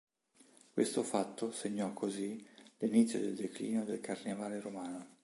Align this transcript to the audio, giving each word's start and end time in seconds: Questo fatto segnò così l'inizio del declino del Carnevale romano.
Questo 0.73 1.03
fatto 1.03 1.51
segnò 1.51 1.93
così 1.93 2.43
l'inizio 2.79 3.19
del 3.19 3.35
declino 3.35 3.83
del 3.85 3.99
Carnevale 3.99 4.59
romano. 4.59 5.17